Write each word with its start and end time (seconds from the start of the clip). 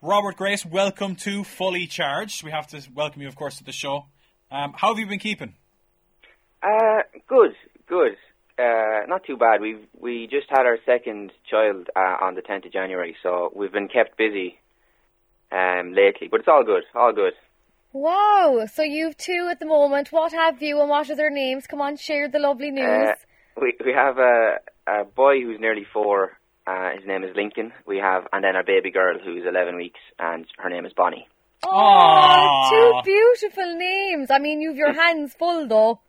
Robert 0.00 0.36
Grace, 0.36 0.64
welcome 0.64 1.16
to 1.16 1.42
Fully 1.42 1.88
Charged. 1.88 2.44
We 2.44 2.52
have 2.52 2.68
to 2.68 2.80
welcome 2.94 3.20
you, 3.20 3.26
of 3.26 3.34
course, 3.34 3.58
to 3.58 3.64
the 3.64 3.72
show. 3.72 4.06
Um, 4.48 4.72
how 4.76 4.90
have 4.90 4.98
you 5.00 5.08
been 5.08 5.18
keeping? 5.18 5.54
Uh, 6.62 7.02
good, 7.26 7.56
good. 7.88 8.12
Uh, 8.56 9.06
not 9.08 9.24
too 9.24 9.36
bad. 9.36 9.60
We 9.60 9.78
we 9.98 10.28
just 10.30 10.46
had 10.50 10.66
our 10.66 10.78
second 10.86 11.32
child 11.50 11.88
uh, 11.96 12.24
on 12.24 12.36
the 12.36 12.42
10th 12.42 12.66
of 12.66 12.72
January, 12.72 13.16
so 13.24 13.52
we've 13.52 13.72
been 13.72 13.88
kept 13.88 14.16
busy 14.16 14.60
um, 15.50 15.92
lately. 15.94 16.28
But 16.30 16.40
it's 16.40 16.48
all 16.48 16.62
good, 16.62 16.84
all 16.94 17.12
good. 17.12 17.32
Wow! 17.92 18.66
So 18.72 18.84
you've 18.84 19.16
two 19.16 19.48
at 19.50 19.58
the 19.58 19.66
moment. 19.66 20.12
What 20.12 20.32
have 20.32 20.62
you, 20.62 20.80
and 20.80 20.88
what 20.88 21.10
are 21.10 21.16
their 21.16 21.30
names? 21.30 21.66
Come 21.66 21.80
on, 21.80 21.96
share 21.96 22.28
the 22.28 22.38
lovely 22.38 22.70
news. 22.70 23.08
Uh, 23.08 23.14
we 23.60 23.74
we 23.84 23.92
have 23.92 24.18
a 24.18 24.58
a 24.86 25.04
boy 25.04 25.40
who's 25.40 25.58
nearly 25.58 25.86
four. 25.92 26.37
Uh, 26.68 26.90
his 26.98 27.06
name 27.06 27.24
is 27.24 27.34
Lincoln. 27.34 27.72
We 27.86 27.96
have, 27.96 28.24
and 28.30 28.44
then 28.44 28.54
our 28.54 28.62
baby 28.62 28.90
girl 28.90 29.18
who's 29.18 29.44
11 29.48 29.76
weeks, 29.76 30.00
and 30.18 30.44
her 30.58 30.68
name 30.68 30.84
is 30.84 30.92
Bonnie. 30.94 31.26
oh, 31.64 31.70
Aw. 31.70 32.70
two 32.70 33.10
beautiful 33.10 33.74
names. 33.78 34.30
I 34.30 34.38
mean, 34.38 34.60
you've 34.60 34.76
your 34.76 34.92
hands 35.04 35.32
full 35.32 35.66
though. 35.66 36.00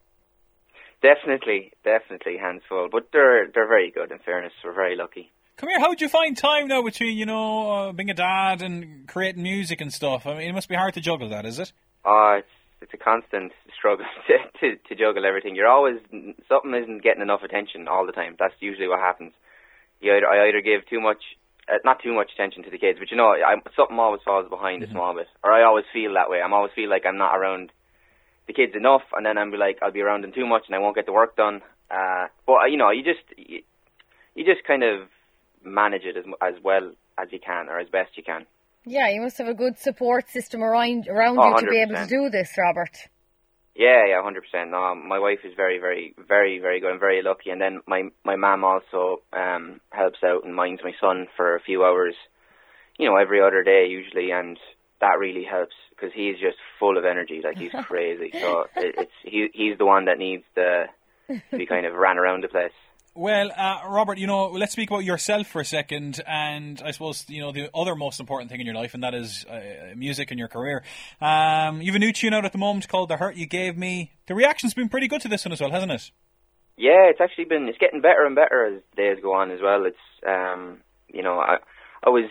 Definitely, 1.01 1.71
definitely 1.85 2.35
hands 2.37 2.61
full. 2.67 2.89
But 2.91 3.07
they're 3.13 3.47
they're 3.53 3.69
very 3.69 3.89
good. 3.89 4.11
In 4.11 4.19
fairness, 4.19 4.51
we're 4.65 4.73
very 4.73 4.97
lucky. 4.97 5.31
Come 5.55 5.69
here, 5.69 5.79
how 5.79 5.89
would 5.89 6.01
you 6.01 6.09
find 6.09 6.35
time 6.37 6.67
now 6.67 6.81
between, 6.83 7.17
you 7.17 7.25
know, 7.25 7.71
uh, 7.71 7.91
being 7.93 8.09
a 8.09 8.13
dad 8.13 8.61
and 8.61 9.07
creating 9.07 9.43
music 9.43 9.79
and 9.81 9.93
stuff? 9.93 10.25
I 10.25 10.37
mean, 10.37 10.49
it 10.49 10.53
must 10.53 10.69
be 10.69 10.75
hard 10.75 10.93
to 10.95 11.01
juggle 11.01 11.29
that, 11.29 11.45
is 11.45 11.59
it? 11.59 11.71
Oh, 12.03 12.35
it's 12.39 12.47
it's 12.81 12.93
a 12.93 12.97
constant 12.97 13.53
struggle 13.77 14.05
to, 14.27 14.59
to 14.59 14.75
to 14.89 14.95
juggle 14.95 15.25
everything. 15.25 15.55
You're 15.55 15.67
always 15.67 15.99
something 16.49 16.73
isn't 16.73 17.01
getting 17.01 17.21
enough 17.21 17.43
attention 17.43 17.87
all 17.87 18.05
the 18.05 18.11
time. 18.11 18.35
That's 18.37 18.55
usually 18.59 18.89
what 18.89 18.99
happens. 18.99 19.31
You 20.01 20.13
either, 20.15 20.27
I 20.27 20.47
either 20.47 20.61
give 20.61 20.87
too 20.89 21.01
much, 21.01 21.21
uh, 21.67 21.77
not 21.83 22.01
too 22.01 22.13
much 22.13 22.31
attention 22.33 22.63
to 22.63 22.69
the 22.69 22.77
kids, 22.77 22.99
but 22.99 23.11
you 23.11 23.17
know, 23.17 23.29
I, 23.29 23.55
something 23.75 23.99
always 23.99 24.21
falls 24.23 24.49
behind 24.49 24.83
a 24.83 24.89
small 24.89 25.13
bit, 25.13 25.27
or 25.43 25.51
I 25.51 25.63
always 25.63 25.85
feel 25.91 26.13
that 26.13 26.29
way. 26.29 26.41
I'm 26.41 26.53
always 26.53 26.71
feel 26.73 26.89
like 26.89 27.05
I'm 27.05 27.17
not 27.17 27.35
around 27.35 27.71
the 28.47 28.53
kids 28.53 28.73
enough, 28.75 29.03
and 29.13 29.25
then 29.25 29.37
I'm 29.37 29.51
be 29.51 29.57
like 29.57 29.79
I'll 29.81 29.91
be 29.91 30.01
around 30.01 30.23
them 30.23 30.31
too 30.31 30.47
much, 30.47 30.63
and 30.67 30.75
I 30.75 30.79
won't 30.79 30.95
get 30.95 31.05
the 31.05 31.13
work 31.13 31.35
done. 31.35 31.61
Uh, 31.91 32.27
but 32.45 32.63
uh, 32.63 32.65
you 32.65 32.77
know, 32.77 32.91
you 32.91 33.03
just 33.03 33.23
you, 33.37 33.61
you 34.35 34.45
just 34.45 34.65
kind 34.65 34.83
of 34.83 35.07
manage 35.63 36.03
it 36.03 36.17
as 36.17 36.25
as 36.41 36.55
well 36.63 36.93
as 37.17 37.27
you 37.31 37.39
can, 37.39 37.67
or 37.67 37.79
as 37.79 37.89
best 37.89 38.15
you 38.15 38.23
can. 38.23 38.45
Yeah, 38.85 39.09
you 39.09 39.21
must 39.21 39.37
have 39.37 39.47
a 39.47 39.53
good 39.53 39.77
support 39.77 40.29
system 40.29 40.63
around 40.63 41.07
around 41.07 41.37
Oh, 41.39 41.49
you 41.49 41.59
to 41.59 41.67
be 41.69 41.81
able 41.81 41.95
to 41.95 42.07
do 42.07 42.29
this, 42.29 42.57
Robert. 42.57 42.95
Yeah, 43.79 44.07
yeah, 44.09 44.21
hundred 44.21 44.43
percent. 44.43 44.71
No, 44.71 44.93
my 44.93 45.19
wife 45.19 45.39
is 45.45 45.53
very, 45.55 45.79
very, 45.79 46.13
very, 46.27 46.59
very 46.59 46.81
good. 46.81 46.91
I'm 46.91 46.99
very 46.99 47.21
lucky. 47.23 47.49
And 47.49 47.61
then 47.61 47.79
my 47.87 48.09
my 48.25 48.35
mum 48.35 48.65
also 48.65 49.21
um 49.31 49.79
helps 49.89 50.19
out 50.21 50.43
and 50.43 50.53
minds 50.53 50.81
my 50.83 50.91
son 50.99 51.27
for 51.37 51.55
a 51.55 51.61
few 51.61 51.85
hours, 51.85 52.13
you 52.97 53.07
know, 53.07 53.15
every 53.15 53.39
other 53.41 53.63
day 53.63 53.87
usually, 53.89 54.31
and 54.31 54.59
that 54.99 55.17
really 55.17 55.45
helps 55.45 55.75
because 55.91 56.11
he's 56.13 56.35
just 56.41 56.57
full 56.77 56.97
of 56.97 57.05
energy, 57.05 57.39
like 57.41 57.57
he's 57.57 57.71
crazy. 57.87 58.31
so 58.33 58.65
it, 58.75 58.95
it's 58.97 59.17
he 59.23 59.47
he's 59.53 59.77
the 59.77 59.85
one 59.85 60.05
that 60.05 60.17
needs 60.19 60.43
to 60.55 60.87
be 61.55 61.65
kind 61.65 61.85
of 61.85 61.93
ran 61.93 62.17
around 62.17 62.43
the 62.43 62.49
place. 62.49 62.75
Well, 63.19 63.51
uh, 63.51 63.81
Robert, 63.89 64.17
you 64.17 64.27
know, 64.27 64.45
let's 64.45 64.71
speak 64.71 64.89
about 64.89 65.03
yourself 65.03 65.47
for 65.47 65.59
a 65.59 65.65
second, 65.65 66.21
and 66.25 66.81
I 66.81 66.91
suppose 66.91 67.25
you 67.27 67.41
know 67.41 67.51
the 67.51 67.69
other 67.75 67.93
most 67.93 68.21
important 68.21 68.49
thing 68.49 68.61
in 68.61 68.65
your 68.65 68.75
life, 68.75 68.93
and 68.93 69.03
that 69.03 69.13
is 69.13 69.43
uh, 69.43 69.93
music 69.93 70.31
and 70.31 70.39
your 70.39 70.47
career. 70.47 70.83
Um, 71.19 71.81
you've 71.81 71.95
a 71.95 71.99
new 71.99 72.13
tune 72.13 72.33
out 72.33 72.45
at 72.45 72.53
the 72.53 72.57
moment 72.57 72.87
called 72.87 73.09
"The 73.09 73.17
Hurt 73.17 73.35
You 73.35 73.45
Gave 73.45 73.77
Me." 73.77 74.13
The 74.27 74.35
reaction's 74.35 74.73
been 74.73 74.87
pretty 74.87 75.09
good 75.09 75.19
to 75.19 75.27
this 75.27 75.43
one 75.43 75.51
as 75.51 75.59
well, 75.59 75.69
hasn't 75.69 75.91
it? 75.91 76.11
Yeah, 76.77 77.09
it's 77.11 77.19
actually 77.19 77.43
been 77.43 77.67
it's 77.67 77.77
getting 77.77 77.99
better 77.99 78.25
and 78.25 78.35
better 78.35 78.65
as 78.65 78.81
days 78.95 79.17
go 79.21 79.33
on 79.33 79.51
as 79.51 79.59
well. 79.61 79.83
It's 79.83 79.97
um 80.25 80.77
you 81.09 81.21
know 81.21 81.39
I 81.39 81.57
I 82.01 82.11
was 82.11 82.29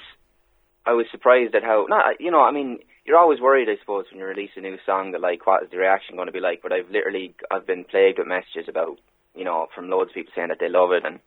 I 0.87 0.95
was 0.95 1.05
surprised 1.11 1.55
at 1.55 1.65
how 1.65 1.85
not 1.91 2.19
you 2.19 2.31
know 2.31 2.41
I 2.41 2.51
mean 2.51 2.79
you're 3.05 3.19
always 3.19 3.43
worried 3.43 3.69
I 3.69 3.79
suppose 3.79 4.07
when 4.11 4.21
you 4.21 4.25
release 4.25 4.53
a 4.57 4.63
new 4.63 4.79
song 4.87 5.13
that 5.13 5.21
like 5.21 5.47
what 5.47 5.65
is 5.65 5.71
the 5.71 5.77
reaction 5.77 6.17
going 6.17 6.29
to 6.29 6.33
be 6.33 6.41
like. 6.41 6.63
But 6.63 6.73
I've 6.73 6.89
literally 6.91 7.35
I've 7.51 7.67
been 7.67 7.85
plagued 7.85 8.19
with 8.19 8.27
messages 8.27 8.71
about 8.71 8.99
you 9.39 9.45
know 9.45 9.69
from 9.75 9.89
loads 9.89 10.11
of 10.11 10.15
people 10.15 10.33
saying 10.35 10.49
that 10.49 10.59
they 10.61 10.69
love 10.69 10.91
it 10.93 11.05
and 11.07 11.21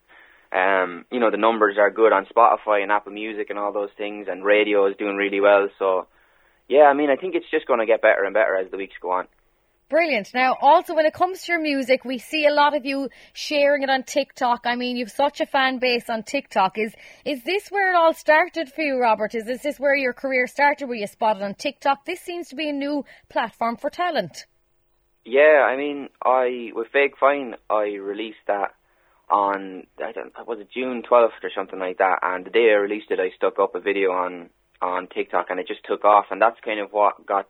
um 0.51 1.05
you 1.11 1.19
know 1.19 1.31
the 1.31 1.37
numbers 1.37 1.77
are 1.79 1.89
good 1.89 2.11
on 2.11 2.25
Spotify 2.25 2.83
and 2.83 2.91
Apple 2.91 3.13
Music 3.13 3.49
and 3.49 3.57
all 3.57 3.71
those 3.71 3.89
things 3.97 4.27
and 4.29 4.43
radio 4.43 4.85
is 4.87 4.97
doing 4.97 5.15
really 5.15 5.39
well. 5.39 5.69
So 5.79 6.07
yeah, 6.67 6.83
I 6.83 6.93
mean 6.93 7.09
I 7.09 7.15
think 7.15 7.35
it's 7.35 7.49
just 7.49 7.67
going 7.67 7.79
to 7.79 7.85
get 7.85 8.01
better 8.01 8.23
and 8.25 8.33
better 8.33 8.55
as 8.55 8.69
the 8.69 8.77
weeks 8.77 8.95
go 9.01 9.11
on. 9.11 9.27
Brilliant. 9.91 10.33
Now, 10.33 10.55
also 10.61 10.95
when 10.95 11.05
it 11.05 11.13
comes 11.13 11.43
to 11.43 11.51
your 11.51 11.61
music, 11.61 12.05
we 12.05 12.17
see 12.17 12.45
a 12.45 12.53
lot 12.53 12.73
of 12.73 12.85
you 12.85 13.09
sharing 13.33 13.83
it 13.83 13.89
on 13.89 14.03
TikTok. 14.03 14.61
I 14.63 14.77
mean, 14.77 14.95
you've 14.95 15.11
such 15.11 15.41
a 15.41 15.45
fan 15.45 15.79
base 15.79 16.09
on 16.09 16.23
TikTok. 16.23 16.77
Is 16.77 16.95
is 17.25 17.43
this 17.43 17.67
where 17.67 17.91
it 17.91 17.97
all 17.97 18.13
started 18.13 18.71
for 18.71 18.83
you, 18.83 18.97
Robert? 18.97 19.35
Is 19.35 19.43
this, 19.43 19.63
this 19.63 19.81
where 19.81 19.93
your 19.93 20.13
career 20.13 20.47
started? 20.47 20.87
Were 20.87 20.95
you 20.95 21.07
spotted 21.07 21.43
on 21.43 21.55
TikTok? 21.55 22.05
This 22.05 22.21
seems 22.21 22.47
to 22.47 22.55
be 22.55 22.69
a 22.69 22.73
new 22.73 23.03
platform 23.29 23.75
for 23.75 23.89
talent. 23.89 24.45
Yeah, 25.23 25.65
I 25.67 25.77
mean, 25.77 26.09
I 26.23 26.71
with 26.73 26.87
Fake 26.91 27.13
Fine, 27.19 27.55
I 27.69 27.93
released 28.01 28.43
that 28.47 28.73
on 29.29 29.85
I 30.03 30.11
don't 30.11 30.33
was 30.47 30.59
it 30.59 30.69
June 30.73 31.03
twelfth 31.07 31.43
or 31.43 31.51
something 31.55 31.79
like 31.79 31.99
that, 31.99 32.19
and 32.21 32.45
the 32.45 32.49
day 32.49 32.69
I 32.71 32.79
released 32.79 33.11
it, 33.11 33.19
I 33.19 33.29
stuck 33.35 33.59
up 33.59 33.75
a 33.75 33.79
video 33.79 34.11
on 34.11 34.49
on 34.81 35.07
TikTok, 35.07 35.47
and 35.49 35.59
it 35.59 35.67
just 35.67 35.85
took 35.85 36.03
off, 36.05 36.25
and 36.31 36.41
that's 36.41 36.59
kind 36.65 36.79
of 36.79 36.91
what 36.91 37.25
got 37.25 37.47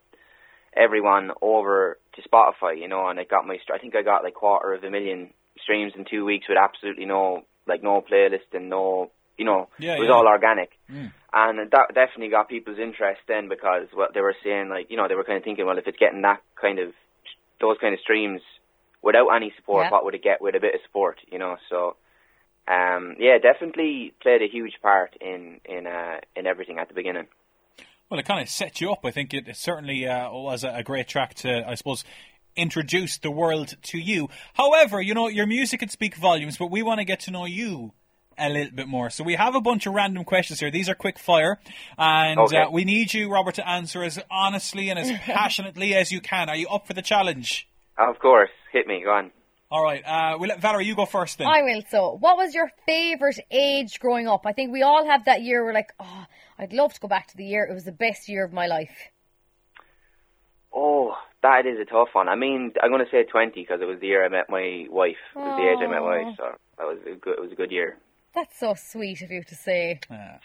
everyone 0.76 1.32
over 1.42 1.98
to 2.16 2.22
Spotify, 2.22 2.78
you 2.80 2.88
know, 2.88 3.08
and 3.08 3.20
it 3.20 3.30
got 3.30 3.48
my 3.48 3.58
I 3.74 3.78
think 3.80 3.96
I 3.96 4.02
got 4.04 4.24
like 4.24 4.34
quarter 4.34 4.74
of 4.74 4.84
a 4.84 4.90
million 4.92 5.34
streams 5.62 5.94
in 5.96 6.06
two 6.10 6.26
weeks 6.26 6.48
with 6.48 6.58
absolutely 6.58 7.06
no 7.06 7.44
like 7.68 7.84
no 7.84 8.02
playlist 8.02 8.52
and 8.54 8.70
no 8.70 9.12
you 9.38 9.46
know 9.46 9.70
Yeah, 9.80 9.96
it 9.96 10.00
was 10.00 10.08
yeah. 10.08 10.16
all 10.16 10.28
organic 10.28 10.72
Mm. 10.92 11.12
and 11.32 11.72
that 11.72 11.94
definitely 11.94 12.30
got 12.30 12.50
people's 12.50 12.80
interest 12.80 13.22
then 13.28 13.48
because 13.48 13.88
what 13.94 14.14
they 14.14 14.22
were 14.22 14.36
saying 14.44 14.70
like 14.70 14.90
you 14.90 14.98
know 14.98 15.08
they 15.08 15.16
were 15.16 15.24
kind 15.24 15.38
of 15.38 15.44
thinking 15.44 15.66
well 15.66 15.78
if 15.78 15.88
it's 15.88 15.98
getting 15.98 16.22
that 16.24 16.42
kind 16.60 16.80
of 16.80 16.90
those 17.62 17.78
kind 17.80 17.94
of 17.94 18.00
streams 18.00 18.42
without 19.02 19.30
any 19.36 19.54
support 19.56 19.86
Yeah. 19.86 19.92
what 19.92 20.04
would 20.06 20.16
it 20.16 20.24
get 20.24 20.42
with 20.42 20.56
a 20.56 20.60
bit 20.60 20.76
of 20.76 20.82
support 20.86 21.18
you 21.32 21.40
know 21.40 21.58
so 21.70 21.96
um 22.68 23.16
yeah 23.20 23.38
definitely 23.38 24.14
played 24.22 24.42
a 24.42 24.48
huge 24.48 24.74
part 24.82 25.16
in 25.22 25.60
in 25.66 25.88
uh 25.88 26.18
in 26.36 26.46
everything 26.48 26.78
at 26.80 26.88
the 26.90 26.94
beginning 26.94 27.28
Well, 28.10 28.20
it 28.20 28.26
kind 28.26 28.42
of 28.42 28.50
set 28.50 28.82
you 28.82 28.92
up. 28.92 29.06
I 29.06 29.12
think 29.12 29.34
it, 29.34 29.48
it 29.48 29.56
certainly 29.56 30.06
uh, 30.06 30.30
was 30.32 30.66
a, 30.66 30.72
a 30.76 30.84
great 30.84 31.08
track 31.08 31.34
to, 31.36 31.66
I 31.66 31.76
suppose, 31.76 32.04
introduce 32.58 33.18
the 33.20 33.32
world 33.32 33.78
to 33.84 33.98
you. 33.98 34.28
However, 34.54 35.02
you 35.02 35.14
know, 35.14 35.30
your 35.30 35.48
music 35.48 35.80
can 35.80 35.88
speak 35.88 36.16
volumes, 36.16 36.58
but 36.58 36.70
we 36.70 36.84
want 36.84 37.00
to 37.00 37.06
get 37.06 37.22
to 37.22 37.32
know 37.32 37.46
you 37.46 37.94
a 38.42 38.50
little 38.50 38.76
bit 38.76 38.88
more. 38.88 39.10
So 39.10 39.24
we 39.24 39.36
have 39.36 39.56
a 39.56 39.62
bunch 39.62 39.86
of 39.88 39.94
random 39.94 40.24
questions 40.24 40.60
here. 40.60 40.72
These 40.72 40.90
are 40.90 40.96
quick 40.96 41.20
fire, 41.20 41.60
and 41.98 42.40
Okay. 42.40 42.58
uh, 42.58 42.70
we 42.72 42.84
need 42.86 43.14
you, 43.14 43.32
Robert, 43.32 43.56
to 43.56 43.68
answer 43.68 44.04
as 44.04 44.20
honestly 44.30 44.90
and 44.90 44.98
as 45.00 45.12
passionately 45.26 45.94
as 45.96 46.12
you 46.12 46.22
can. 46.22 46.50
Are 46.50 46.56
you 46.56 46.68
up 46.68 46.88
for 46.88 46.94
the 46.94 47.02
challenge? 47.02 47.68
of 47.98 48.18
course 48.20 48.50
hit 48.72 48.88
me 48.88 49.04
go 49.04 49.12
on 49.12 49.32
All 49.70 49.84
right. 49.84 50.02
Uh, 50.06 50.38
we'll 50.40 50.50
let 50.50 50.60
Valerie, 50.62 50.86
you 50.86 50.96
go 50.96 51.06
first 51.06 51.38
then. 51.38 51.48
I 51.48 51.62
will. 51.62 51.82
So, 51.90 52.18
what 52.20 52.36
was 52.38 52.54
your 52.56 52.70
favourite 52.86 53.40
age 53.52 54.00
growing 54.00 54.28
up? 54.28 54.46
I 54.46 54.54
think 54.54 54.72
we 54.74 54.82
all 54.82 55.06
have 55.06 55.26
that 55.26 55.44
year. 55.44 55.64
We're 55.64 55.74
like, 55.74 55.92
oh, 56.00 56.26
I'd 56.60 56.74
love 56.74 56.94
to 56.94 57.00
go 57.00 57.08
back 57.08 57.28
to 57.28 57.38
the 57.38 57.46
year. 57.46 57.64
It 57.70 57.74
was 57.74 57.86
the 57.86 57.92
best 57.92 58.28
year 58.28 58.44
of 58.44 58.52
my 58.52 58.68
life. 58.68 58.98
oh 60.74 61.14
that 61.44 61.66
is 61.66 61.78
a 61.82 61.86
tough 61.86 62.10
one 62.14 62.30
i 62.30 62.36
mean 62.36 62.72
i'm 62.82 62.92
going 62.92 63.04
to 63.04 63.12
say 63.12 63.24
20 63.24 63.52
because 63.62 63.82
it 63.82 63.86
was 63.86 64.00
the 64.00 64.08
year 64.08 64.24
i 64.26 64.30
met 64.30 64.50
my 64.50 64.86
wife 64.90 65.18
it 65.36 65.40
was 65.40 65.56
the 65.58 65.68
age 65.70 65.80
i 65.82 65.88
met 65.92 66.02
my 66.02 66.24
wife 66.24 66.36
so 66.38 66.46
that 66.78 66.88
was 66.88 66.98
a 67.12 67.16
good 67.16 67.34
it 67.38 67.42
was 67.42 67.52
a 67.52 67.56
good 67.56 67.72
year 67.72 67.98
That's 68.34 68.58
so 68.58 68.74
sweet 68.76 69.22
of 69.22 69.32
you 69.32 69.44
to 69.44 69.56
say. 69.56 70.00
Uh, 70.10 70.38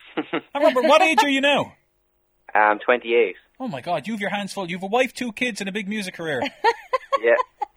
and 0.54 0.64
Robert, 0.64 0.82
what 0.84 1.02
age 1.02 1.22
are 1.22 1.28
you 1.28 1.40
now? 1.40 1.74
um 2.54 2.78
28 2.78 3.36
Oh 3.58 3.68
my 3.68 3.80
God, 3.80 4.06
you 4.06 4.14
have 4.14 4.20
your 4.20 4.30
hands 4.30 4.52
full. 4.52 4.68
You 4.68 4.76
have 4.76 4.82
a 4.82 4.86
wife, 4.88 5.12
two 5.14 5.32
kids, 5.32 5.60
and 5.60 5.68
a 5.68 5.72
big 5.72 5.88
music 5.88 6.14
career. 6.14 6.42
yeah 7.22 7.34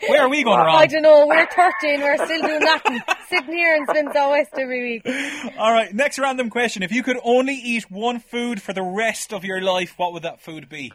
Where 0.08 0.22
are 0.22 0.30
we 0.30 0.44
going 0.44 0.60
wrong? 0.60 0.76
I 0.76 0.88
don't 0.88 1.02
know. 1.02 1.26
We're 1.28 1.48
13. 1.48 2.02
We're 2.02 2.26
still 2.26 2.42
doing 2.42 2.60
nothing. 2.60 3.02
Sitting 3.28 3.54
here 3.54 3.76
in 3.76 3.86
Slinsall 3.88 4.32
West 4.32 4.52
every 4.58 5.02
week. 5.04 5.54
All 5.58 5.72
right, 5.72 5.94
next 5.94 6.20
random 6.20 6.50
question. 6.50 6.84
If 6.84 6.92
you 6.92 7.04
could 7.04 7.18
only 7.24 7.56
eat 7.56 7.90
one 7.90 8.20
food 8.20 8.62
for 8.62 8.74
the 8.74 8.82
rest 8.82 9.34
of 9.34 9.44
your 9.44 9.62
life, 9.62 9.94
what 9.98 10.14
would 10.14 10.24
that 10.24 10.42
food 10.42 10.70
be? 10.70 10.94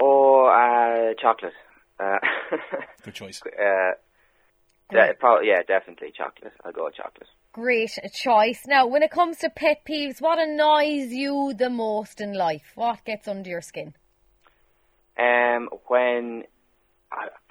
Oh, 0.00 0.46
uh, 0.46 1.14
chocolate. 1.20 1.52
Uh, 2.00 2.18
Good 3.04 3.14
choice. 3.14 3.40
uh, 3.46 3.92
de- 4.90 5.14
probably, 5.18 5.48
yeah, 5.48 5.62
definitely 5.66 6.12
chocolate. 6.16 6.52
I'll 6.64 6.72
go 6.72 6.84
with 6.86 6.94
chocolate. 6.94 7.28
Great 7.52 7.98
choice. 8.14 8.60
Now, 8.66 8.86
when 8.86 9.02
it 9.02 9.10
comes 9.10 9.36
to 9.38 9.50
pet 9.50 9.84
peeves, 9.84 10.22
what 10.22 10.38
annoys 10.38 11.12
you 11.12 11.52
the 11.56 11.68
most 11.68 12.20
in 12.20 12.32
life? 12.32 12.72
What 12.76 13.04
gets 13.04 13.28
under 13.28 13.50
your 13.50 13.60
skin? 13.60 13.94
Um, 15.18 15.68
when 15.86 16.44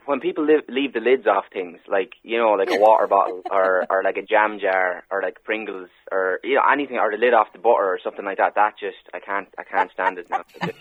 when 0.08 0.20
people 0.20 0.44
leave, 0.44 0.62
leave 0.68 0.94
the 0.94 1.00
lids 1.00 1.28
off 1.28 1.46
things, 1.54 1.78
like 1.88 2.14
you 2.24 2.40
know, 2.40 2.54
like 2.54 2.72
a 2.72 2.80
water 2.80 3.06
bottle 3.16 3.44
or 3.52 3.86
or 3.92 4.02
like 4.04 4.18
a 4.18 4.24
jam 4.24 4.58
jar 4.60 5.04
or 5.12 5.22
like 5.22 5.44
Pringles 5.44 5.90
or 6.12 6.40
you 6.44 6.56
know 6.56 6.64
anything, 6.74 6.98
or 6.98 7.12
the 7.12 7.18
lid 7.18 7.36
off 7.36 7.54
the 7.54 7.60
butter 7.60 7.86
or 7.86 8.00
something 8.04 8.26
like 8.26 8.40
that. 8.40 8.56
That 8.56 8.74
just 8.80 8.98
I 9.14 9.20
can't 9.20 9.48
I 9.60 9.64
can't 9.64 9.92
stand 9.92 10.18
it 10.18 10.28
now. 10.32 10.42
Just. 10.66 10.80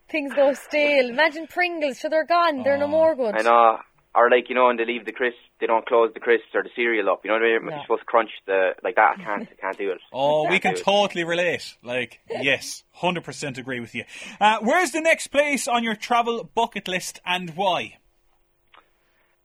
Things 0.10 0.32
go 0.32 0.54
stale. 0.54 1.10
Imagine 1.10 1.46
Pringles, 1.46 2.00
so 2.00 2.08
they're 2.08 2.24
gone. 2.24 2.62
They're 2.62 2.78
no 2.78 2.86
Oh, 2.86 2.88
more 2.88 3.14
good. 3.14 3.34
I 3.34 3.42
know. 3.42 3.78
Or 4.14 4.28
like 4.28 4.48
you 4.48 4.56
know, 4.56 4.66
when 4.66 4.76
they 4.76 4.84
leave 4.84 5.04
the 5.04 5.12
crisps, 5.12 5.38
they 5.60 5.66
don't 5.66 5.86
close 5.86 6.10
the 6.12 6.18
crisps 6.20 6.48
or 6.52 6.64
the 6.64 6.70
cereal 6.74 7.08
up. 7.10 7.20
You 7.24 7.28
know 7.30 7.34
what 7.34 7.44
I 7.44 7.58
mean? 7.58 7.66
No. 7.66 7.70
You're 7.76 7.82
supposed 7.84 8.00
to 8.00 8.06
crunch 8.06 8.30
the 8.46 8.70
like 8.82 8.96
that. 8.96 9.18
I 9.18 9.22
can't, 9.22 9.42
I 9.48 9.54
can't 9.60 9.78
do 9.78 9.90
it. 9.92 10.00
Oh, 10.12 10.48
we 10.50 10.58
Can't 10.58 10.76
it. 10.78 10.82
totally 10.84 11.22
relate. 11.22 11.76
Like, 11.84 12.18
yes, 12.28 12.82
100% 13.00 13.56
agree 13.58 13.78
with 13.78 13.94
you. 13.94 14.02
Uh, 14.40 14.58
where's 14.62 14.90
the 14.90 15.00
next 15.00 15.28
place 15.28 15.68
on 15.68 15.84
your 15.84 15.94
travel 15.94 16.42
bucket 16.54 16.88
list 16.88 17.20
and 17.24 17.50
why? 17.50 17.98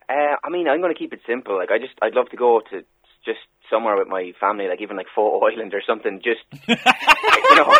Uh, 0.10 0.36
I 0.44 0.50
mean, 0.50 0.68
I'm 0.68 0.82
going 0.82 0.94
to 0.94 0.98
keep 0.98 1.14
it 1.14 1.22
simple. 1.28 1.58
Like, 1.58 1.70
I 1.72 1.78
just, 1.80 1.94
I'd 2.02 2.14
love 2.14 2.30
to 2.30 2.38
go 2.38 2.62
to 2.72 2.82
just 3.24 3.40
somewhere 3.70 3.98
with 3.98 4.08
my 4.08 4.34
family, 4.40 4.68
like 4.68 4.82
even 4.82 4.98
like 4.98 5.08
Fota 5.16 5.52
Island 5.52 5.74
or 5.74 5.82
something. 5.86 6.22
Just, 6.24 6.42
you 6.68 6.76
know. 7.56 7.74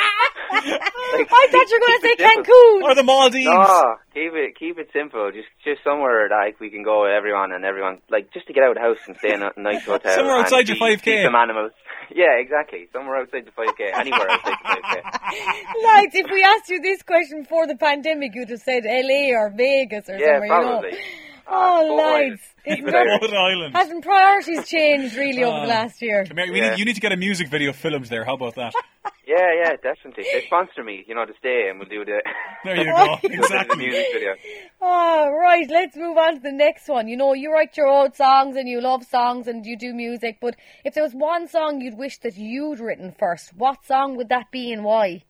Like, 0.56 1.28
I 1.32 1.48
thought 1.52 1.68
you 1.70 1.76
were 1.80 1.86
going 1.86 2.00
to 2.00 2.02
say 2.02 2.16
keep 2.16 2.20
it 2.20 2.34
simple. 2.36 2.54
Cancun. 2.54 2.82
Or 2.84 2.96
the 2.96 3.04
Maldives? 3.04 3.46
No, 3.46 3.96
keep 4.14 4.34
it 4.34 4.56
keep 4.58 4.78
it 4.80 4.90
simple. 4.94 5.32
Just 5.32 5.48
just 5.64 5.84
somewhere 5.84 6.30
like 6.30 6.60
we 6.60 6.70
can 6.70 6.84
go 6.84 7.04
with 7.04 7.12
everyone 7.12 7.52
and 7.52 7.66
everyone 7.66 8.00
like 8.10 8.32
just 8.34 8.48
to 8.48 8.54
get 8.54 8.64
out 8.64 8.72
of 8.72 8.76
the 8.76 8.82
house 8.82 8.98
and 9.08 9.16
stay 9.18 9.34
in 9.34 9.42
a 9.44 9.52
nice 9.58 9.84
hotel. 9.86 10.12
Somewhere 10.16 10.38
outside 10.38 10.68
your 10.68 10.78
5K. 10.78 11.04
see 11.04 11.24
some 11.24 11.36
animals. 11.36 11.72
Yeah, 12.14 12.38
exactly. 12.38 12.88
Somewhere 12.94 13.18
outside 13.18 13.46
the 13.48 13.52
five 13.52 13.76
K. 13.76 13.90
Anywhere 13.92 14.30
outside 14.30 14.54
the 14.62 14.64
five 14.64 14.84
K. 14.94 15.02
Like 15.84 16.14
if 16.14 16.30
we 16.32 16.44
asked 16.44 16.70
you 16.70 16.80
this 16.80 17.02
question 17.02 17.42
before 17.42 17.66
the 17.66 17.76
pandemic, 17.76 18.36
you'd 18.36 18.50
have 18.52 18.60
said 18.60 18.84
LA 18.86 19.34
or 19.36 19.50
Vegas 19.50 20.08
or 20.08 20.16
Yeah, 20.18 20.40
somewhere, 20.40 20.48
probably. 20.48 20.90
you 20.92 20.96
know. 20.98 21.02
Oh, 21.48 21.52
Fota 21.54 22.02
Island. 22.02 22.30
lads. 22.32 22.42
Keep 22.66 22.74
It's 22.80 22.88
it 22.88 22.92
very- 22.92 23.10
Rhode 23.10 23.34
Island. 23.34 23.76
Hasn't 23.76 24.04
priorities 24.04 24.68
changed 24.68 25.16
really 25.16 25.44
over 25.44 25.60
the 25.60 25.66
Oh. 25.66 25.70
last 25.70 26.02
year? 26.02 26.26
Come 26.26 26.38
here, 26.38 26.52
we 26.52 26.60
Yeah. 26.60 26.70
need, 26.72 26.80
you 26.80 26.86
need 26.86 26.96
to 26.96 27.02
get 27.02 27.12
a 27.12 27.18
music 27.18 27.48
video 27.50 27.72
filmed 27.74 28.06
there. 28.06 28.24
How 28.26 28.34
about 28.36 28.56
that? 28.56 28.74
Yeah, 29.28 29.52
yeah, 29.64 29.72
definitely. 29.82 30.24
They 30.32 30.46
sponsor 30.46 30.84
me, 30.84 31.04
you 31.08 31.16
know, 31.16 31.26
to 31.26 31.34
stay 31.40 31.68
and 31.70 31.80
we'll 31.80 31.90
do 31.90 32.06
the, 32.06 32.22
There 32.64 32.78
you 32.78 32.86
go. 32.86 33.18
the 33.24 33.34
exactly. 33.34 33.78
music 33.78 34.06
video. 34.14 34.36
Oh, 34.80 35.30
right. 35.32 35.68
Let's 35.68 35.96
move 35.98 36.16
on 36.18 36.36
to 36.36 36.40
the 36.42 36.52
next 36.52 36.88
one. 36.88 37.08
You 37.08 37.18
know, 37.18 37.34
you 37.34 37.52
write 37.52 37.76
your 37.76 37.88
own 37.88 38.14
songs 38.14 38.56
and 38.56 38.70
you 38.70 38.82
love 38.82 39.04
songs 39.04 39.48
and 39.48 39.66
you 39.66 39.78
do 39.78 39.94
music, 39.96 40.38
but 40.40 40.56
if 40.84 40.94
there 40.94 41.04
was 41.04 41.14
one 41.16 41.48
song 41.48 41.82
you'd 41.82 41.98
wish 41.98 42.20
that 42.20 42.38
you'd 42.38 42.80
written 42.80 43.16
first, 43.18 43.52
what 43.58 43.84
song 43.84 44.16
would 44.16 44.30
that 44.30 44.52
be 44.52 44.72
and 44.72 44.84
why? 44.84 45.24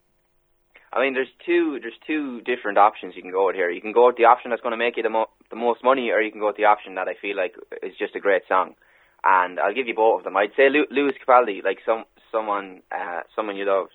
I 0.95 1.01
mean, 1.01 1.13
there's 1.13 1.31
two 1.45 1.77
there's 1.81 1.99
two 2.07 2.39
different 2.41 2.77
options 2.77 3.15
you 3.15 3.21
can 3.21 3.31
go 3.31 3.47
with 3.47 3.55
here. 3.55 3.69
You 3.69 3.81
can 3.81 3.91
go 3.91 4.07
with 4.07 4.15
the 4.15 4.25
option 4.25 4.49
that's 4.49 4.61
going 4.61 4.71
to 4.71 4.77
make 4.77 4.95
you 4.95 5.03
the, 5.03 5.09
mo- 5.09 5.29
the 5.49 5.57
most 5.57 5.83
money, 5.83 6.09
or 6.09 6.21
you 6.21 6.31
can 6.31 6.39
go 6.39 6.47
with 6.47 6.55
the 6.55 6.65
option 6.65 6.95
that 6.95 7.09
I 7.09 7.15
feel 7.21 7.35
like 7.35 7.53
is 7.83 7.93
just 7.99 8.15
a 8.15 8.21
great 8.21 8.43
song. 8.47 8.75
And 9.23 9.59
I'll 9.59 9.73
give 9.73 9.87
you 9.87 9.95
both 9.95 10.19
of 10.19 10.23
them. 10.23 10.37
I'd 10.37 10.55
say 10.55 10.69
Lu- 10.69 10.87
Lewis 10.89 11.15
Capaldi, 11.19 11.63
like 11.63 11.79
some 11.85 12.05
someone 12.31 12.81
uh, 12.91 13.21
someone 13.35 13.57
you 13.57 13.65
loved, 13.65 13.91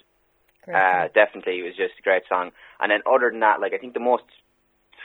uh, 0.68 1.08
definitely 1.14 1.62
was 1.62 1.74
just 1.74 1.94
a 1.98 2.02
great 2.02 2.24
song. 2.28 2.50
And 2.80 2.90
then 2.92 3.00
other 3.10 3.30
than 3.30 3.40
that, 3.40 3.60
like 3.60 3.72
I 3.72 3.78
think 3.78 3.94
the 3.94 4.00
most 4.00 4.24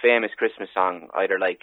famous 0.01 0.31
Christmas 0.35 0.67
song, 0.73 1.07
either 1.13 1.39
like 1.39 1.61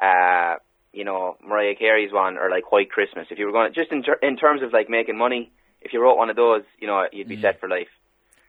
uh, 0.00 0.54
you 0.94 1.04
know 1.04 1.36
Mariah 1.46 1.74
Carey's 1.74 2.12
one 2.12 2.38
or 2.38 2.48
like 2.48 2.72
White 2.72 2.90
Christmas. 2.90 3.26
If 3.30 3.38
you 3.38 3.44
were 3.44 3.52
going 3.52 3.74
just 3.74 3.92
in 3.92 4.02
ter- 4.02 4.18
in 4.22 4.38
terms 4.38 4.62
of 4.62 4.72
like 4.72 4.88
making 4.88 5.18
money, 5.18 5.50
if 5.82 5.92
you 5.92 6.00
wrote 6.00 6.16
one 6.16 6.30
of 6.30 6.36
those, 6.36 6.62
you 6.80 6.86
know 6.86 7.04
you'd 7.12 7.28
be 7.28 7.36
set 7.42 7.60
for 7.60 7.68
life. 7.68 7.88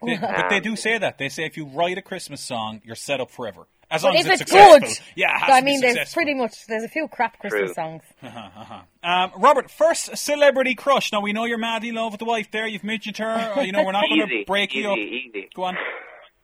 They- 0.02 0.16
but 0.20 0.48
they 0.50 0.60
do 0.60 0.76
say 0.76 0.98
that. 0.98 1.18
They 1.18 1.28
say 1.28 1.44
if 1.44 1.56
you 1.56 1.66
write 1.66 1.98
a 1.98 2.02
Christmas 2.02 2.40
song, 2.40 2.80
you're 2.84 2.96
set 2.96 3.20
up 3.20 3.30
forever. 3.30 3.66
As 3.92 4.02
But 4.02 4.08
long 4.08 4.16
if 4.18 4.26
as 4.26 4.40
it's 4.40 4.42
it's 4.42 4.52
good, 4.52 5.04
Yeah, 5.16 5.30
it 5.34 5.38
has 5.40 5.48
So, 5.48 5.52
I 5.54 5.58
to 5.60 5.64
be 5.64 5.70
mean, 5.72 5.80
there's 5.80 6.14
pretty 6.14 6.34
much 6.34 6.66
there's 6.68 6.84
a 6.84 6.88
few 6.88 7.08
crap 7.08 7.38
Christmas 7.40 7.72
True. 7.72 7.74
songs. 7.74 8.02
Um, 9.02 9.32
Robert, 9.38 9.70
first 9.70 10.16
celebrity 10.18 10.74
crush. 10.74 11.10
Now 11.10 11.22
we 11.22 11.32
know 11.32 11.44
you're 11.46 11.56
madly 11.58 11.88
in 11.88 11.94
love 11.94 12.12
with 12.12 12.18
the 12.18 12.24
wife 12.26 12.50
there. 12.52 12.66
You've 12.68 12.84
mentioned 12.84 13.16
her. 13.16 13.54
Or, 13.56 13.62
you 13.62 13.72
know 13.72 13.82
we're 13.82 13.92
not 13.92 14.04
going 14.08 14.28
to 14.28 14.44
break 14.46 14.72
easy, 14.72 14.80
you 14.82 14.90
up. 14.92 14.98
easy. 14.98 15.48
Go 15.56 15.64
on. 15.64 15.76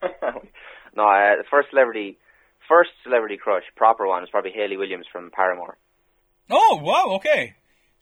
no, 0.03 0.09
uh, 1.05 1.37
the 1.37 1.45
first 1.51 1.69
celebrity, 1.71 2.19
first 2.69 2.91
celebrity 3.05 3.37
crush, 3.37 3.63
proper 3.77 4.07
one, 4.07 4.23
is 4.23 4.31
probably 4.31 4.53
Hayley 4.53 4.77
Williams 4.77 5.07
from 5.13 5.31
Paramore. 5.31 5.77
Oh 6.51 6.81
wow, 6.83 7.17
okay. 7.17 7.55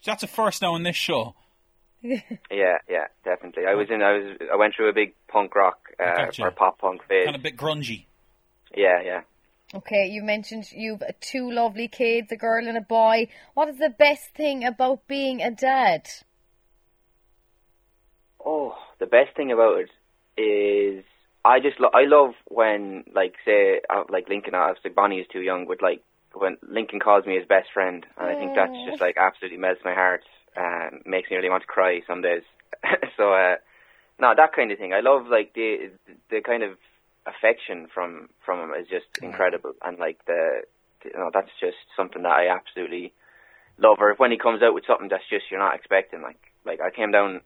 That's 0.04 0.22
a 0.22 0.26
first 0.26 0.62
now 0.62 0.74
in 0.76 0.82
this 0.84 0.96
show. 0.96 1.34
Yeah, 2.50 2.78
yeah, 2.88 3.06
definitely. 3.24 3.64
I 3.66 3.74
was 3.74 3.88
in, 3.90 4.02
I 4.02 4.12
was, 4.12 4.36
I 4.52 4.56
went 4.56 4.74
through 4.76 4.90
a 4.90 4.92
big 4.92 5.14
punk 5.26 5.54
rock 5.54 5.78
uh, 5.98 6.26
Gotcha. 6.26 6.42
or 6.42 6.50
pop 6.50 6.78
punk 6.78 7.00
phase. 7.08 7.24
Kind 7.24 7.36
of 7.36 7.40
a 7.40 7.42
bit 7.42 7.56
grungy. 7.56 8.04
Yeah, 8.76 9.00
yeah. 9.02 9.20
Okay, 9.74 10.06
you 10.08 10.22
mentioned 10.22 10.66
you've 10.70 11.02
two 11.20 11.50
lovely 11.50 11.88
kids, 11.88 12.30
a 12.30 12.36
girl 12.36 12.68
and 12.68 12.76
a 12.76 12.82
boy. 12.82 13.28
What 13.54 13.68
is 13.68 13.78
the 13.78 13.90
best 13.90 14.34
thing 14.36 14.64
about 14.64 15.08
being 15.08 15.40
a 15.40 15.50
dad? 15.50 16.08
Oh, 18.44 18.76
the 19.00 19.06
best 19.06 19.34
thing 19.34 19.50
about 19.50 19.80
it 19.80 20.40
is 20.40 21.04
I 21.44 21.60
just 21.60 21.80
lo- 21.80 21.90
I 21.92 22.04
love 22.04 22.34
when 22.46 23.04
like 23.14 23.34
say 23.44 23.80
uh, 23.88 24.04
like 24.10 24.28
Lincoln, 24.28 24.54
obviously 24.54 24.90
Bonnie 24.90 25.20
is 25.20 25.26
too 25.32 25.40
young, 25.40 25.66
but 25.66 25.82
like 25.82 26.02
when 26.34 26.58
Lincoln 26.62 27.00
calls 27.00 27.24
me 27.24 27.36
his 27.36 27.48
best 27.48 27.68
friend, 27.72 28.04
and 28.18 28.28
I 28.28 28.34
think 28.38 28.54
that's 28.54 28.76
just 28.88 29.00
like 29.00 29.16
absolutely 29.16 29.58
melts 29.58 29.80
my 29.84 29.94
heart. 29.94 30.22
Um, 30.56 31.00
makes 31.04 31.30
me 31.30 31.36
really 31.36 31.50
want 31.50 31.62
to 31.62 31.66
cry 31.66 32.00
some 32.06 32.22
days. 32.22 32.42
so 33.16 33.32
uh, 33.32 33.56
no, 34.20 34.34
that 34.36 34.52
kind 34.52 34.70
of 34.70 34.78
thing. 34.78 34.92
I 34.92 35.00
love 35.00 35.26
like 35.26 35.54
the 35.54 35.90
the 36.30 36.40
kind 36.40 36.62
of 36.62 36.78
affection 37.26 37.88
from 37.92 38.28
from 38.44 38.60
him 38.60 38.74
is 38.80 38.86
just 38.88 39.06
incredible, 39.22 39.72
and 39.82 39.98
like 39.98 40.24
the 40.26 40.62
you 41.04 41.12
know 41.14 41.30
that's 41.32 41.50
just 41.60 41.76
something 41.96 42.22
that 42.22 42.32
I 42.32 42.48
absolutely 42.48 43.12
love. 43.78 43.96
Or 43.98 44.14
when 44.16 44.30
he 44.30 44.38
comes 44.38 44.62
out 44.62 44.74
with 44.74 44.84
something 44.86 45.08
that's 45.08 45.28
just 45.28 45.50
you're 45.50 45.60
not 45.60 45.74
expecting, 45.74 46.22
like 46.22 46.38
like 46.64 46.80
I 46.80 46.90
came 46.90 47.10
down 47.10 47.40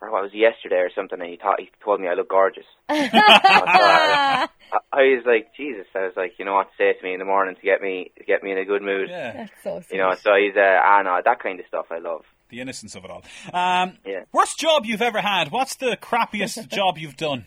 or 0.00 0.10
what 0.10 0.22
was 0.22 0.32
it, 0.34 0.38
yesterday 0.38 0.76
or 0.76 0.90
something, 0.94 1.20
and 1.20 1.30
he 1.30 1.36
thought 1.36 1.60
he 1.60 1.70
told 1.84 2.00
me 2.00 2.08
I 2.08 2.14
look 2.14 2.28
gorgeous. 2.28 2.66
I, 2.88 4.48
I 4.92 5.02
was 5.02 5.24
like, 5.26 5.54
Jesus. 5.56 5.86
I 5.94 6.00
was 6.04 6.12
like, 6.16 6.34
you 6.38 6.44
know 6.44 6.54
what 6.54 6.68
to 6.70 6.72
say 6.76 6.92
to 6.98 7.04
me 7.04 7.12
in 7.14 7.18
the 7.18 7.24
morning 7.24 7.54
to 7.54 7.60
get 7.62 7.80
me 7.80 8.10
to 8.18 8.24
get 8.24 8.42
me 8.42 8.52
in 8.52 8.58
a 8.58 8.64
good 8.64 8.82
mood. 8.82 9.08
Yeah, 9.08 9.32
That's 9.32 9.52
so 9.62 9.80
sweet. 9.80 9.96
You 9.96 10.02
know, 10.02 10.14
so 10.14 10.32
he's 10.34 10.56
uh, 10.56 10.80
ah 10.82 11.02
no, 11.02 11.20
that 11.24 11.40
kind 11.42 11.60
of 11.60 11.66
stuff 11.66 11.86
I 11.90 11.98
love. 11.98 12.24
the 12.50 12.60
innocence 12.60 12.94
of 12.94 13.04
it 13.04 13.10
all. 13.10 13.22
Um, 13.52 13.98
Yeah. 14.04 14.24
Worst 14.32 14.58
job 14.58 14.84
you've 14.86 15.02
ever 15.02 15.20
had? 15.20 15.50
What's 15.50 15.76
the 15.76 15.96
crappiest 16.00 16.68
job 16.78 16.98
you've 16.98 17.16
done? 17.16 17.46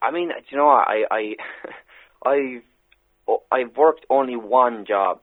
I 0.00 0.10
mean, 0.10 0.28
do 0.28 0.34
you 0.48 0.58
know 0.58 0.66
what? 0.66 0.88
I 0.88 1.04
I 1.10 1.36
I've 2.28 2.62
oh, 3.28 3.42
I've 3.50 3.76
worked 3.76 4.04
only 4.10 4.36
one 4.36 4.84
job, 4.86 5.20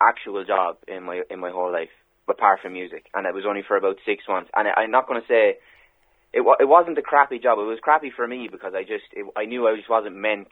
actual 0.00 0.42
job 0.44 0.78
in 0.88 1.02
my 1.04 1.22
in 1.30 1.38
my 1.38 1.50
whole 1.50 1.70
life, 1.72 1.90
apart 2.28 2.60
from 2.60 2.72
music, 2.72 3.06
and 3.14 3.26
it 3.26 3.34
was 3.34 3.44
only 3.46 3.62
for 3.66 3.76
about 3.76 3.96
six 4.06 4.24
months. 4.28 4.50
And 4.54 4.68
I, 4.68 4.82
I'm 4.82 4.90
not 4.90 5.06
going 5.08 5.20
to 5.20 5.26
say 5.26 5.58
it 6.32 6.40
wa- 6.40 6.56
it 6.58 6.68
wasn't 6.68 6.98
a 6.98 7.02
crappy 7.02 7.38
job. 7.38 7.58
It 7.58 7.62
was 7.62 7.78
crappy 7.82 8.10
for 8.14 8.26
me 8.26 8.48
because 8.50 8.74
I 8.74 8.82
just 8.82 9.04
it, 9.12 9.26
I 9.36 9.44
knew 9.44 9.66
I 9.66 9.76
just 9.76 9.90
wasn't 9.90 10.16
meant 10.16 10.48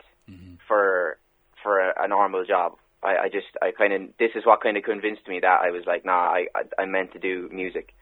for 0.68 1.18
for 1.62 1.78
a, 1.80 2.04
a 2.04 2.08
normal 2.08 2.44
job. 2.44 2.76
I, 3.02 3.16
I 3.24 3.28
just 3.32 3.46
I 3.62 3.70
kind 3.70 3.92
of 3.92 4.00
this 4.18 4.30
is 4.34 4.44
what 4.44 4.62
kind 4.62 4.76
of 4.76 4.82
convinced 4.82 5.26
me 5.28 5.40
that 5.40 5.60
I 5.62 5.70
was 5.70 5.84
like, 5.86 6.04
nah, 6.04 6.12
I 6.32 6.46
I, 6.54 6.82
I 6.82 6.84
meant 6.86 7.12
to 7.12 7.18
do 7.18 7.48
music. 7.52 7.94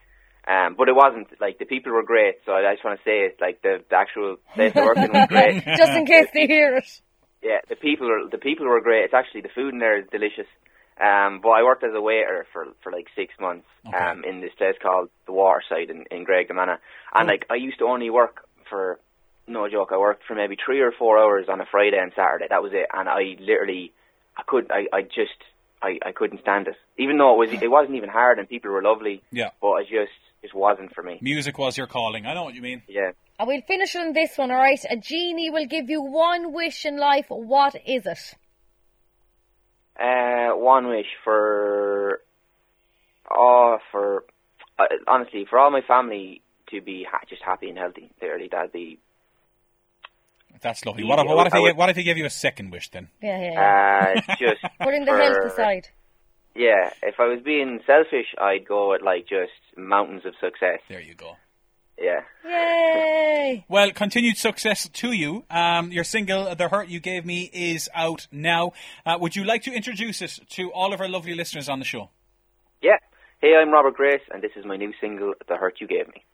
Um, 0.46 0.76
but 0.78 0.88
it 0.88 0.94
wasn't 0.96 1.28
like 1.40 1.58
the 1.58 1.66
people 1.66 1.92
were 1.92 2.02
great, 2.02 2.36
so 2.46 2.52
I 2.52 2.72
just 2.72 2.84
want 2.84 2.98
to 2.98 3.04
say 3.04 3.26
it 3.26 3.36
like 3.38 3.60
the, 3.60 3.84
the 3.90 3.96
actual 3.96 4.36
place 4.54 4.72
I 4.74 4.80
worked 4.80 4.98
in 4.98 5.12
was 5.12 5.28
great. 5.28 5.62
Just 5.76 5.92
in 5.92 6.06
case 6.06 6.28
they 6.32 6.46
hear 6.46 6.74
it. 6.76 6.88
Yeah, 7.42 7.60
the 7.68 7.76
people 7.76 8.10
are 8.10 8.28
the 8.30 8.38
people 8.38 8.64
were 8.66 8.80
great. 8.80 9.04
It's 9.04 9.12
actually 9.12 9.42
the 9.42 9.52
food 9.54 9.74
in 9.74 9.78
there 9.78 9.98
is 9.98 10.06
delicious. 10.10 10.48
Um, 11.00 11.40
but 11.40 11.50
I 11.50 11.62
worked 11.62 11.84
as 11.84 11.94
a 11.94 12.00
waiter 12.00 12.46
for 12.52 12.66
for 12.82 12.90
like 12.90 13.06
six 13.14 13.32
months 13.38 13.66
um, 13.86 14.24
in 14.24 14.40
this 14.40 14.52
place 14.58 14.74
called 14.82 15.10
the 15.26 15.32
Waterside 15.32 15.90
in 15.90 16.04
in 16.10 16.24
Greg 16.24 16.50
and 16.50 16.58
like 17.28 17.46
I 17.50 17.54
used 17.54 17.78
to 17.78 17.84
only 17.84 18.10
work 18.10 18.48
for 18.68 18.98
no 19.46 19.68
joke. 19.68 19.90
I 19.92 19.98
worked 19.98 20.24
for 20.26 20.34
maybe 20.34 20.56
three 20.56 20.80
or 20.80 20.92
four 20.92 21.18
hours 21.18 21.46
on 21.48 21.60
a 21.60 21.66
Friday 21.70 21.98
and 21.98 22.12
Saturday. 22.14 22.46
That 22.50 22.62
was 22.62 22.72
it, 22.74 22.86
and 22.92 23.08
I 23.08 23.36
literally 23.40 23.92
I 24.36 24.42
could 24.46 24.70
I 24.70 24.86
I 24.92 25.02
just 25.02 25.38
I 25.82 25.98
I 26.04 26.12
couldn't 26.12 26.40
stand 26.40 26.68
it. 26.68 26.76
Even 26.98 27.18
though 27.18 27.34
it 27.34 27.50
was 27.50 27.62
it 27.62 27.70
wasn't 27.70 27.96
even 27.96 28.08
hard 28.08 28.38
and 28.38 28.48
people 28.48 28.70
were 28.70 28.82
lovely. 28.82 29.22
Yeah. 29.30 29.50
but 29.60 29.82
it 29.82 29.88
just 29.88 30.18
it 30.42 30.54
wasn't 30.54 30.94
for 30.94 31.02
me. 31.02 31.18
Music 31.20 31.58
was 31.58 31.76
your 31.76 31.86
calling. 31.86 32.26
I 32.26 32.34
know 32.34 32.44
what 32.44 32.54
you 32.54 32.62
mean. 32.62 32.82
Yeah. 32.88 33.10
And 33.38 33.46
we'll 33.46 33.62
finish 33.62 33.94
on 33.96 34.12
this 34.12 34.36
one, 34.36 34.50
alright? 34.50 34.84
A 34.90 34.96
genie 34.96 35.50
will 35.50 35.66
give 35.66 35.88
you 35.88 36.02
one 36.02 36.52
wish 36.52 36.84
in 36.84 36.96
life. 36.96 37.26
What 37.28 37.76
is 37.86 38.06
it? 38.06 38.34
Uh, 39.98 40.50
one 40.56 40.86
wish 40.88 41.06
for, 41.24 42.20
oh, 43.30 43.78
for 43.90 44.24
uh, 44.78 44.84
honestly, 45.06 45.44
for 45.48 45.58
all 45.58 45.70
my 45.70 45.80
family 45.82 46.40
to 46.70 46.80
be 46.80 47.04
ha- 47.10 47.20
just 47.28 47.42
happy 47.42 47.68
and 47.68 47.78
healthy. 47.78 48.10
Literally, 48.22 48.48
that'd 48.50 48.72
be. 48.72 48.98
That's 50.60 50.84
lovely. 50.84 51.04
What 51.04 51.18
if, 51.20 51.26
what 51.26 51.46
if 51.46 51.52
he 51.52 51.60
would- 51.60 51.76
what 51.76 51.88
if 51.90 51.96
he 51.96 52.02
gave 52.02 52.16
you 52.16 52.26
a 52.26 52.30
second 52.30 52.70
wish 52.72 52.90
then? 52.90 53.08
Yeah, 53.22 53.40
yeah, 53.40 53.52
yeah. 53.52 54.22
Uh, 54.28 54.34
just 54.38 54.60
Putting 54.80 55.04
the 55.04 55.16
health 55.16 55.44
aside. 55.52 55.88
Yeah, 56.54 56.90
if 57.02 57.20
I 57.20 57.26
was 57.26 57.40
being 57.44 57.80
selfish, 57.86 58.34
I'd 58.40 58.66
go 58.66 58.90
with 58.90 59.02
like 59.02 59.26
just 59.28 59.52
mountains 59.76 60.22
of 60.26 60.34
success. 60.40 60.80
There 60.88 61.00
you 61.00 61.14
go. 61.14 61.36
Yeah. 62.00 62.20
Yay! 62.44 63.64
Well, 63.68 63.90
continued 63.90 64.36
success 64.36 64.88
to 64.88 65.12
you. 65.12 65.44
Um, 65.50 65.90
your 65.90 66.04
single, 66.04 66.54
"The 66.54 66.68
Hurt 66.68 66.88
You 66.88 67.00
Gave 67.00 67.26
Me," 67.26 67.50
is 67.52 67.88
out 67.94 68.28
now. 68.30 68.72
Uh, 69.04 69.18
would 69.20 69.34
you 69.34 69.44
like 69.44 69.62
to 69.62 69.72
introduce 69.72 70.22
it 70.22 70.38
to 70.50 70.72
all 70.72 70.92
of 70.92 71.00
our 71.00 71.08
lovely 71.08 71.34
listeners 71.34 71.68
on 71.68 71.78
the 71.78 71.84
show? 71.84 72.10
Yeah. 72.80 72.98
Hey, 73.40 73.54
I'm 73.56 73.70
Robert 73.70 73.94
Grace, 73.94 74.22
and 74.32 74.42
this 74.42 74.52
is 74.56 74.64
my 74.64 74.76
new 74.76 74.92
single, 75.00 75.34
"The 75.48 75.56
Hurt 75.56 75.80
You 75.80 75.86
Gave 75.86 76.06
Me." 76.08 76.24